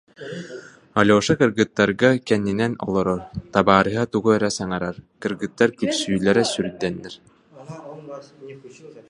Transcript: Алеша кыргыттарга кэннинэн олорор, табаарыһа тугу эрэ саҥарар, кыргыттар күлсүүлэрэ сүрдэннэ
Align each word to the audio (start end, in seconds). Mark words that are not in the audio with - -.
Алеша 0.99 1.33
кыргыттарга 1.41 2.09
кэннинэн 2.27 2.73
олорор, 2.85 3.19
табаарыһа 3.53 4.03
тугу 4.13 4.29
эрэ 4.37 4.49
саҥарар, 4.57 4.95
кыргыттар 5.21 5.69
күлсүүлэрэ 5.79 6.43
сүрдэннэ 6.53 7.09